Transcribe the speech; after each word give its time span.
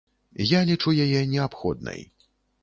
Я 0.51 0.61
лічу 0.69 0.93
яе 1.05 1.21
неабходнай. 1.35 2.01